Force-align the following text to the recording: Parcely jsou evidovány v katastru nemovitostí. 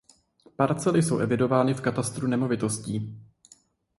Parcely 0.55 1.03
jsou 1.03 1.17
evidovány 1.17 1.73
v 1.73 1.81
katastru 1.81 2.27
nemovitostí. 2.27 3.17